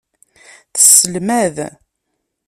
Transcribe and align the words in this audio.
Tesselmad. 0.73 1.57